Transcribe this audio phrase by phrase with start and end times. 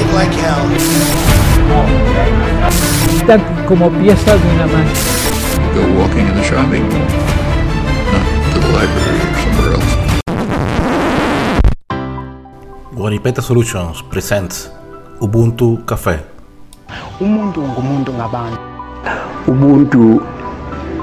[0.00, 0.66] fight like hell.
[3.16, 5.00] Están como piezas de una máquina.
[5.74, 8.24] Go walking in the shopping, not
[8.54, 9.92] to the library or somewhere else.
[12.94, 14.70] Guaripeta Solutions presents
[15.20, 16.18] Ubuntu Café.
[17.20, 18.58] umuntu ngumuntu ngabantu
[19.46, 20.22] ubuntu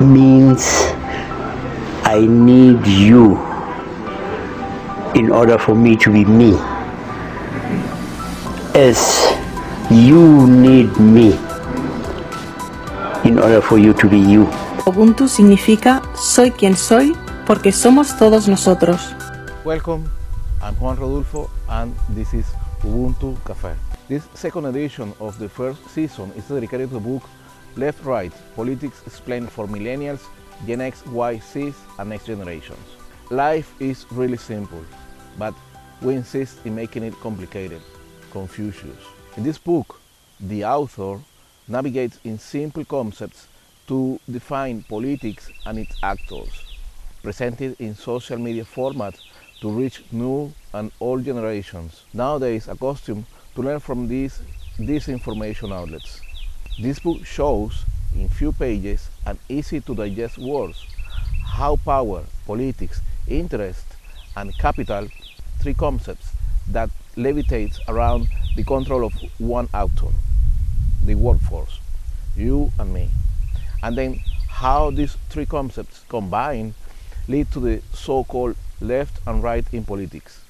[0.00, 0.94] means
[2.06, 3.36] i need you
[5.14, 6.54] in order for me to be me
[8.74, 8.98] as
[9.88, 11.38] you need me
[13.24, 14.48] in order for you to be you
[14.84, 17.14] Ubuntu significa soy quien soy
[17.46, 19.14] porque somos todos nosotros.
[19.64, 20.04] Welcome,
[20.60, 22.46] I'm Juan Rodolfo and this is
[22.82, 23.76] Ubuntu Café.
[24.08, 27.22] This second edition of the first season is dedicated to the book
[27.76, 30.20] Left Right Politics Explained for Millennials,
[30.66, 32.86] Gen X, Y, Z, and Next Generations.
[33.30, 34.84] Life is really simple,
[35.38, 35.54] but
[36.02, 37.80] we insist in making it complicated,
[38.34, 38.98] Confucius.
[39.36, 40.00] In this book,
[40.40, 41.20] the author
[41.68, 43.46] navigates in simple concepts
[43.86, 46.50] to define politics and its actors,
[47.22, 49.14] presented in social media format
[49.60, 54.42] to reach new and old generations, nowadays accustomed to learn from these
[54.80, 56.20] disinformation outlets.
[56.80, 57.84] This book shows,
[58.16, 60.84] in few pages and easy to digest words,
[61.44, 63.86] how power, politics, interest,
[64.36, 65.06] and capital,
[65.60, 66.30] three concepts
[66.66, 70.08] that levitate around the control of one actor,
[71.04, 71.80] the workforce,
[72.36, 73.08] you and me.
[73.82, 76.74] And then how these three concepts combine
[77.28, 80.42] lead to the so-called left and right in politics,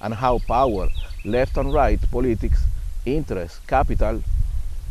[0.00, 0.88] and how power,
[1.24, 2.64] left and right politics,
[3.04, 4.22] interest, capital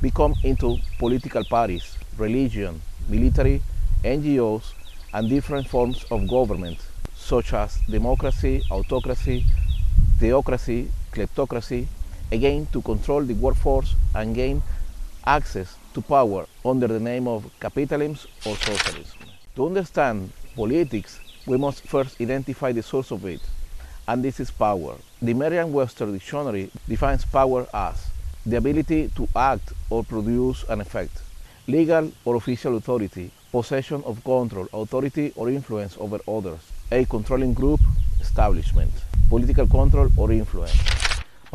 [0.02, 3.62] become into political parties, religion, military,
[4.04, 4.74] NGOs,
[5.14, 6.78] and different forms of government,
[7.16, 9.46] such as democracy, autocracy,
[10.20, 11.88] theocracy, kleptocracy,
[12.32, 14.62] again to control the workforce and gain
[15.26, 19.20] access to power under the name of capitalism or socialism.
[19.56, 23.42] To understand politics, we must first identify the source of it,
[24.08, 24.96] and this is power.
[25.22, 28.08] The Merriam-Webster dictionary defines power as
[28.46, 31.22] the ability to act or produce an effect,
[31.68, 36.60] legal or official authority, possession of control, authority or influence over others,
[36.92, 37.80] a controlling group,
[38.20, 38.92] establishment,
[39.30, 40.95] political control or influence.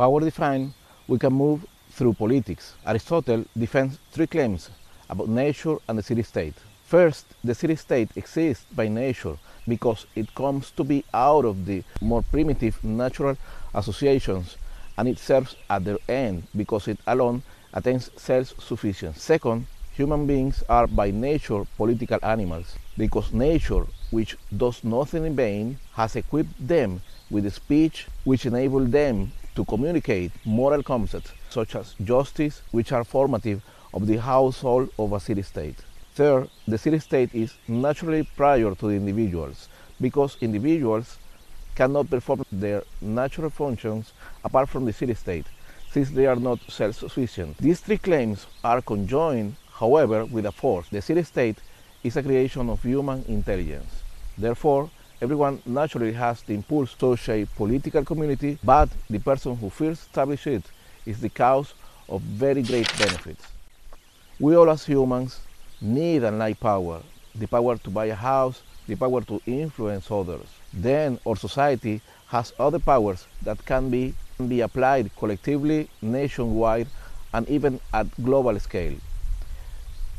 [0.01, 0.73] Power defined,
[1.07, 2.73] we can move through politics.
[2.87, 4.71] Aristotle defends three claims
[5.07, 6.55] about nature and the city state.
[6.83, 11.83] First, the city state exists by nature because it comes to be out of the
[12.01, 13.37] more primitive natural
[13.75, 14.57] associations
[14.97, 19.19] and it serves at their end because it alone attains self-sufficiency.
[19.19, 25.77] Second, human beings are by nature political animals because nature, which does nothing in vain,
[25.93, 32.61] has equipped them with speech which enables them to communicate moral concepts such as justice,
[32.71, 33.61] which are formative
[33.93, 35.77] of the household of a city-state.
[36.13, 39.67] Third, the city-state is naturally prior to the individuals
[39.99, 41.17] because individuals
[41.75, 44.13] cannot perform their natural functions
[44.43, 45.45] apart from the city-state
[45.91, 47.57] since they are not self-sufficient.
[47.57, 50.89] These three claims are conjoined, however, with a fourth.
[50.89, 51.57] The city-state
[52.03, 54.03] is a creation of human intelligence.
[54.37, 54.89] Therefore,
[55.21, 60.55] everyone naturally has the impulse to shape political community, but the person who first establishes
[60.55, 60.71] it
[61.05, 61.73] is the cause
[62.09, 63.45] of very great benefits.
[64.39, 65.39] We all as humans
[65.79, 67.01] need and like power,
[67.35, 70.47] the power to buy a house, the power to influence others.
[70.73, 74.15] Then our society has other powers that can be,
[74.47, 76.87] be applied collectively, nationwide,
[77.33, 78.95] and even at global scale.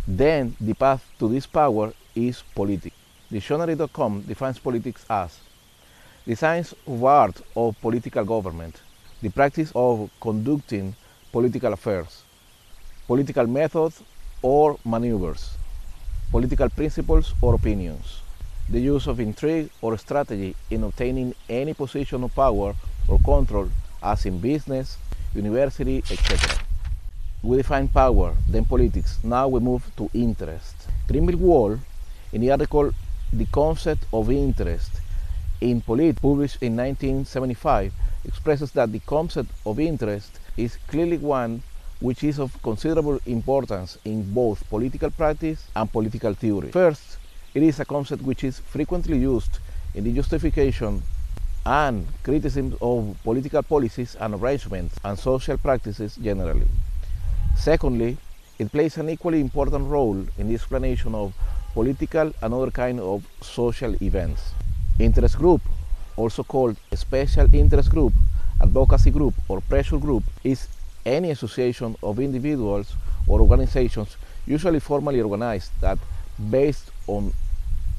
[0.07, 3.02] Then the path to this power is politics.
[3.33, 5.39] Dictionary.com defines politics as
[6.27, 8.83] the science of art of political government,
[9.23, 10.95] the practice of conducting
[11.33, 12.25] political affairs,
[13.07, 14.03] political methods
[14.43, 15.57] or maneuvers,
[16.31, 18.21] political principles or opinions,
[18.69, 22.75] the use of intrigue or strategy in obtaining any position of power
[23.09, 23.71] or control
[24.03, 24.99] as in business,
[25.35, 26.59] university, etc.
[27.43, 29.19] We define power, then politics.
[29.25, 30.77] Now we move to interest.
[31.09, 31.79] Grenville Wall,
[32.31, 32.93] in the article
[33.35, 34.91] The Concept of Interest
[35.63, 37.91] in Politics, published in 1975,
[38.27, 41.63] expresses that the concept of interest is clearly one
[42.01, 46.73] which is of considerable importance in both political practice and political theory.
[46.73, 47.17] First,
[47.55, 49.61] it is a concept which is frequently used
[49.95, 51.03] in the justification
[51.65, 56.69] and criticism of political policies and arrangements and social practices generally.
[57.57, 58.19] Secondly,
[58.59, 61.33] it plays an equally important role in the explanation of
[61.75, 64.53] political and other kind of social events.
[64.99, 65.63] Interest group,
[66.17, 68.13] also called special interest group,
[68.61, 70.69] advocacy group, or pressure group, is
[71.05, 72.95] any association of individuals
[73.27, 74.17] or organizations,
[74.47, 75.99] usually formally organized, that
[76.51, 77.33] based on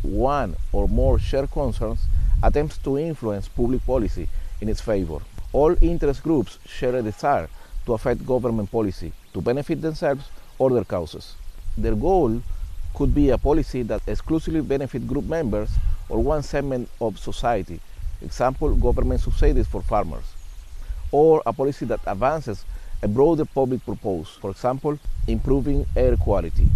[0.01, 2.01] one or more shared concerns
[2.43, 4.27] attempts to influence public policy
[4.61, 5.19] in its favor.
[5.53, 7.49] All interest groups share a desire
[7.85, 10.25] to affect government policy to benefit themselves
[10.59, 11.35] or their causes.
[11.77, 12.41] Their goal
[12.93, 15.69] could be a policy that exclusively benefit group members
[16.09, 17.79] or one segment of society,
[18.21, 20.25] example, government subsidies for farmers,
[21.11, 22.65] or a policy that advances
[23.01, 24.97] a broader public purpose, for example,
[25.27, 26.67] improving air quality.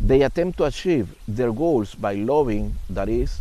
[0.00, 3.40] They attempt to achieve their goals by lobbying, that is,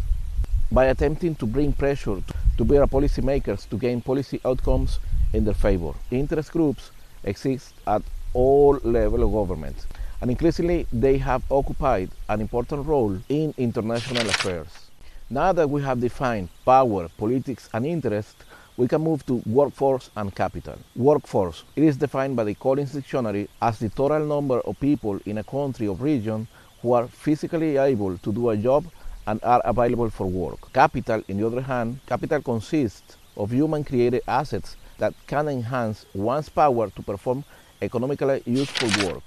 [0.72, 2.22] by attempting to bring pressure
[2.58, 5.00] to bear policymakers to gain policy outcomes
[5.34, 5.94] in their favor.
[6.12, 6.92] Interest groups
[7.24, 8.02] exist at
[8.34, 9.88] all levels of government,
[10.22, 14.90] and increasingly they have occupied an important role in international affairs.
[15.30, 18.36] Now that we have defined power, politics, and interest,
[18.78, 20.78] we can move to workforce and capital.
[20.96, 25.38] Workforce, it is defined by the Collins Dictionary as the total number of people in
[25.38, 26.48] a country or region
[26.82, 28.86] who are physically able to do a job
[29.28, 30.72] and are available for work.
[30.74, 36.50] Capital, on the other hand, capital consists of human created assets that can enhance one's
[36.50, 37.44] power to perform
[37.82, 39.24] economically useful work.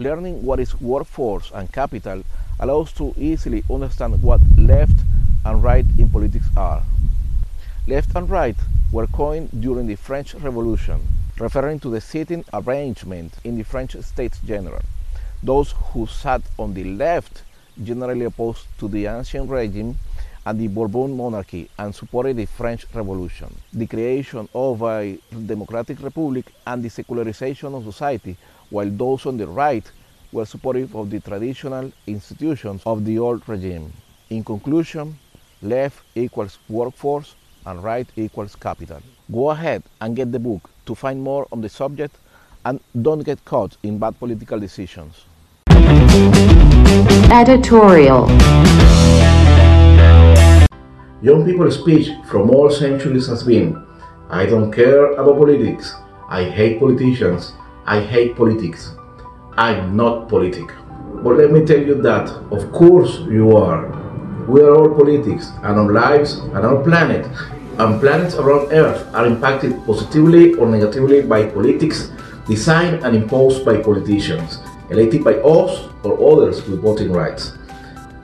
[0.00, 2.22] Learning what is workforce and capital
[2.60, 4.96] allows to easily understand what left
[5.44, 6.84] and right in politics are.
[7.88, 8.54] Left and right
[8.92, 11.00] were coined during the French Revolution,
[11.40, 14.82] referring to the seating arrangement in the French States General.
[15.42, 17.42] Those who sat on the left
[17.82, 19.98] generally opposed to the ancient regime
[20.46, 26.52] and the Bourbon monarchy and supported the French Revolution, the creation of a democratic republic
[26.68, 28.36] and the secularization of society,
[28.70, 29.90] while those on the right
[30.32, 33.92] were supportive of the traditional institutions of the old regime.
[34.30, 35.18] In conclusion,
[35.62, 37.34] left equals workforce
[37.66, 39.00] and right equals capital.
[39.32, 42.16] Go ahead and get the book to find more on the subject
[42.64, 45.24] and don't get caught in bad political decisions.
[47.30, 48.28] Editorial.
[51.20, 53.84] Young people's speech from all centuries has been
[54.30, 55.94] I don't care about politics.
[56.28, 57.54] I hate politicians.
[57.88, 58.92] I hate politics.
[59.56, 60.68] I'm not politic.
[61.24, 63.88] But let me tell you that, of course, you are.
[64.46, 67.24] We are all politics, and our lives and our planet
[67.78, 72.10] and planets around Earth are impacted positively or negatively by politics
[72.46, 74.58] designed and imposed by politicians,
[74.90, 77.56] elected by us or others with voting rights,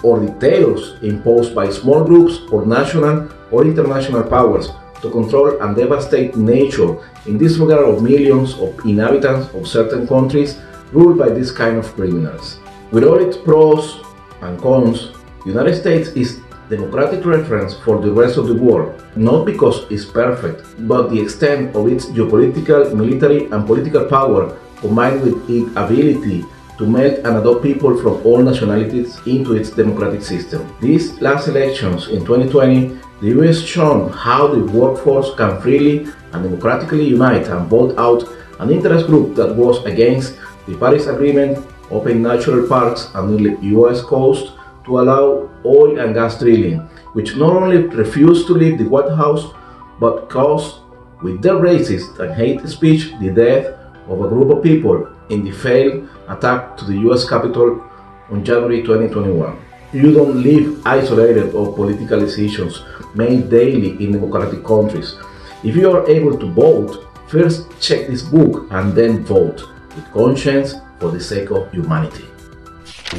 [0.02, 4.68] or dictators imposed by small groups or national or international powers
[5.04, 6.96] to control and devastate nature
[7.26, 10.58] in disregard of millions of inhabitants of certain countries
[10.92, 12.58] ruled by this kind of criminals.
[12.90, 14.00] With all its pros
[14.40, 15.12] and cons,
[15.44, 16.40] the United States is
[16.70, 21.76] democratic reference for the rest of the world, not because it's perfect, but the extent
[21.76, 26.44] of its geopolitical, military, and political power combined with its ability
[26.78, 30.74] to melt and adopt people from all nationalities into its democratic system.
[30.80, 37.08] These last elections in 2020, the US shown how the workforce can freely and democratically
[37.08, 38.24] unite and vote out
[38.60, 41.58] an interest group that was against the Paris Agreement,
[41.90, 44.52] open natural parks on the US coast
[44.84, 46.80] to allow oil and gas drilling,
[47.12, 49.52] which not only refused to leave the White House
[50.00, 50.80] but caused,
[51.22, 53.66] with their racist and hate speech, the death
[54.08, 57.82] of a group of people in the failed attack to the US Capitol
[58.30, 59.56] on January 2021.
[59.94, 62.82] You don't live isolated of political decisions
[63.14, 65.14] made daily in democratic countries.
[65.62, 69.62] If you are able to vote, first check this book and then vote
[69.94, 72.24] with conscience for the sake of humanity.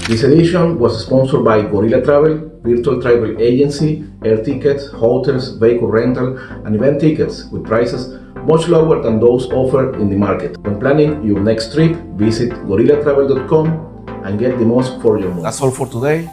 [0.10, 6.38] This edition was sponsored by Gorilla Travel, virtual travel agency, air tickets, hotels, vehicle rental,
[6.66, 10.58] and event tickets with prices much lower than those offered in the market.
[10.58, 15.44] When planning your next trip, visit gorillatravel.com and get the most for your money.
[15.44, 16.30] That's all for today.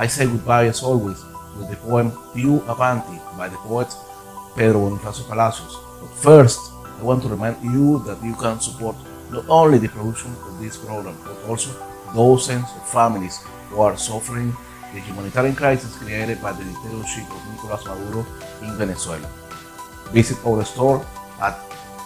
[0.00, 1.22] I say goodbye as always
[1.58, 3.94] with the poem Più Avanti by the poet
[4.56, 5.76] Pedro Bonifacio Palacios.
[6.00, 6.58] But first,
[6.98, 8.96] I want to remind you that you can support
[9.30, 11.68] not only the production of this program, but also
[12.14, 14.56] dozens of families who are suffering
[14.94, 18.24] the humanitarian crisis created by the dictatorship of Nicolas Maduro
[18.62, 19.28] in Venezuela.
[20.12, 21.04] Visit our store
[21.42, 21.58] at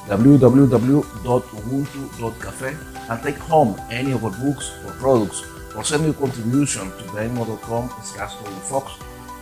[0.09, 2.77] www.ubuntu.cafe
[3.09, 5.45] and take home any of our books or products
[5.77, 8.35] or send your contribution to venmo.com slash
[8.69, 8.93] fox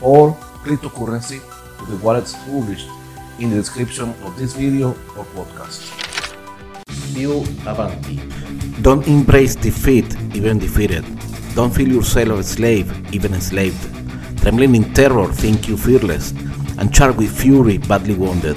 [0.01, 0.33] or
[0.65, 1.41] cryptocurrency
[1.79, 2.89] to the wallets published
[3.39, 5.91] in the description of this video or podcast.
[7.15, 8.21] Più Avanti.
[8.81, 11.05] Don't embrace defeat, even defeated.
[11.55, 13.83] Don't feel yourself a slave, even enslaved.
[14.41, 16.33] Trembling in terror, think you fearless,
[16.79, 18.57] and charged with fury, badly wounded.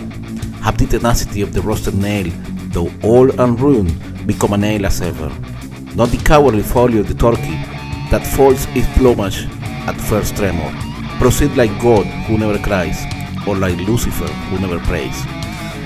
[0.63, 2.31] Have the tenacity of the rusted nail,
[2.71, 3.93] though old and ruined,
[4.25, 5.29] become a nail as ever.
[5.95, 7.55] Not the cowardly folly of the turkey
[8.11, 9.47] that folds its plumage
[9.87, 10.69] at first tremor.
[11.19, 12.99] Proceed like God who never cries,
[13.47, 15.15] or like Lucifer who never prays,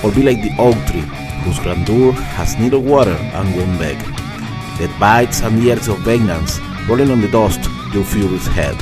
[0.03, 1.05] or be like the oak tree
[1.43, 3.97] whose grandeur has neither water and won't beg.
[4.79, 8.75] Let bites and years of vengeance rolling on the dust your furious head.